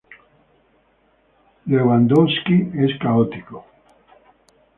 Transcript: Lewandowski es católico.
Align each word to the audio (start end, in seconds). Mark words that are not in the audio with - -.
Lewandowski 1.69 2.57
es 2.85 2.97
católico. 2.99 3.65